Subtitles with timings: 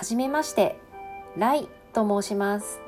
[0.00, 0.80] はじめまして
[1.36, 2.80] ライと申します。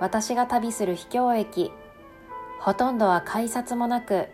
[0.00, 1.72] 私が旅する秘境駅
[2.60, 4.26] ほとんどは改札もなく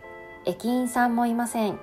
[0.45, 1.79] 駅員さんもいません。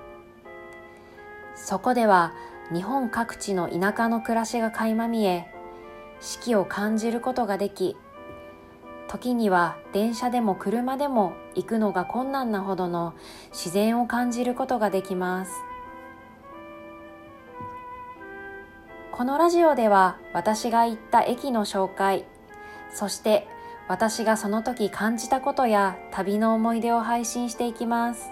[1.55, 2.35] そこでは
[2.71, 5.47] 日本各地の田舎の暮らしが垣間見え
[6.19, 7.97] 四季を感じることができ
[9.07, 13.15] 時には電車でも車でも行くのが困難なほどの
[13.49, 15.51] 自然を感じることができます。
[19.17, 22.23] このラジオでは私が行った駅の紹介
[22.93, 23.47] そして
[23.87, 28.29] 私がその時感じたことや旅の思い出を配信していきます。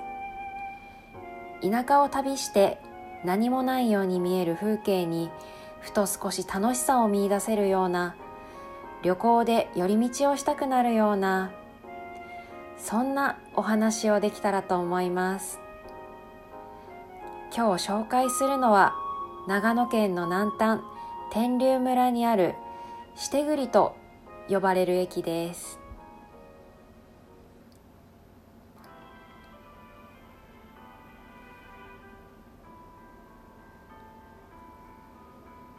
[1.63, 2.77] 田舎を旅して
[3.23, 5.31] 何もないように見える風景に
[5.79, 8.15] ふと少し楽しさを見いだせるような
[9.02, 11.52] 旅行で寄り道をしたくなるような
[12.77, 15.59] そんなお話をできたらと思います。
[17.55, 18.93] 今日紹介するのは
[19.48, 20.81] 長野県の南端
[21.31, 22.55] 天竜村にある
[23.15, 23.96] してぐりと
[24.49, 25.79] 呼ばれる駅です。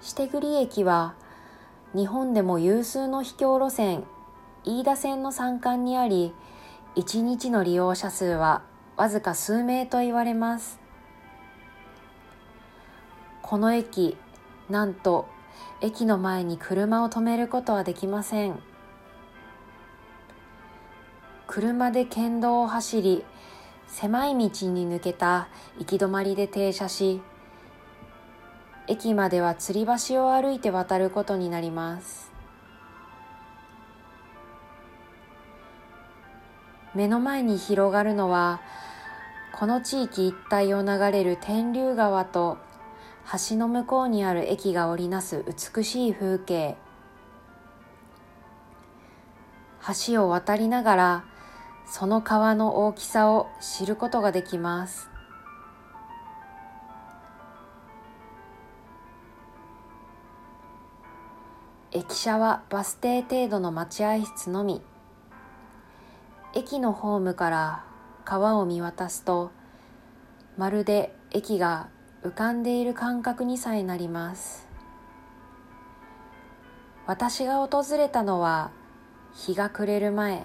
[0.00, 1.16] してぐり駅は
[1.92, 4.04] 日本でも有数の秘境路線
[4.64, 6.32] 飯田線の山間にあり
[6.94, 8.62] 1日の利用者数は
[8.96, 10.85] わずか数名と言われます。
[13.46, 14.16] この駅
[14.68, 15.28] なんと
[15.80, 18.58] 駅の前に車を止めることはできません。
[21.46, 23.24] 車で県道を走り
[23.86, 25.46] 狭い道に抜けた
[25.78, 27.22] 行き止まりで停車し
[28.88, 32.32] 駅までは吊り橋を歩いて渡ることになります。
[36.96, 38.60] 目の前に広がるのは
[39.56, 42.65] この地域一帯を流れる天竜川と
[43.32, 46.76] 橋の向こうにある駅が織りなす美しい風景。
[50.06, 51.24] 橋を渡りながら
[51.86, 55.10] その川の大きさを知ることができます。
[61.90, 64.82] 駅舎はバス停程度の待合室のみ。
[66.54, 67.84] 駅のホームから
[68.24, 69.50] 川を見渡すと
[70.56, 71.88] まるで駅が
[72.26, 74.66] 浮かんでいる感覚にさえなります。
[77.06, 78.72] 私が訪れたのは
[79.32, 80.44] 日が暮れる前。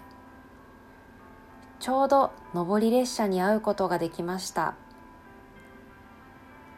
[1.79, 4.75] ちょうど上り列車に会うことができました。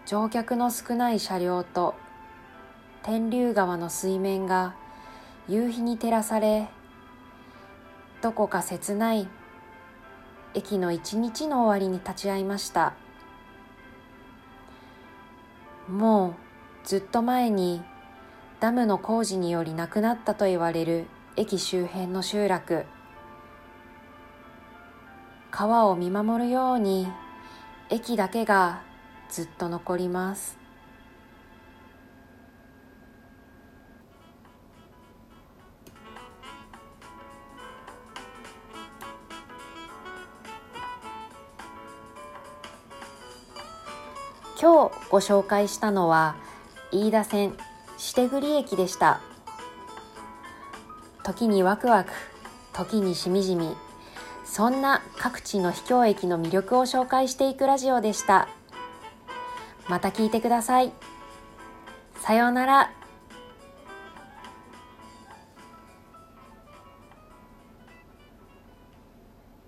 [0.06, 1.96] 乗客の少ない車両と
[3.02, 4.74] 天竜川の水面が
[5.50, 6.70] 夕日に照らされ
[8.22, 9.28] どこか切ない
[10.54, 12.94] 駅の一日の終わりに立ち会いました。
[15.94, 17.84] もうずっと前に
[18.60, 21.06] ダムの工事によりなくなったと言われる
[21.36, 22.86] 駅周辺の集落。
[25.52, 27.08] 川を見守るように
[27.92, 28.82] 駅だけが
[29.30, 30.63] ずっと残ります。
[44.64, 46.38] 今日ご紹介したのは
[46.94, 47.58] 飯田線
[47.98, 49.20] してぐり駅でした。
[51.22, 52.12] 時にワクワク
[52.72, 53.76] 時にしみじみ
[54.46, 58.48] そんな各地の秘境駅の魅力を紹介していくラジオでした。
[59.90, 60.94] また聞いてください。
[62.22, 63.03] さようなら。